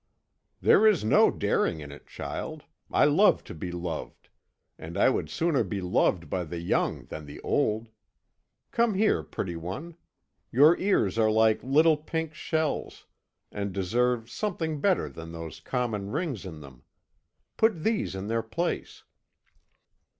[0.61, 2.63] "There is no daring in it, child.
[2.89, 4.29] I love to be loved
[4.79, 7.87] and I would sooner be loved by the young than the old.
[8.71, 9.95] Come here, pretty one.
[10.51, 13.05] Your ears are like little pink shells,
[13.51, 16.81] and deserve something better than those common rings in them.
[17.55, 19.03] Put these in their place."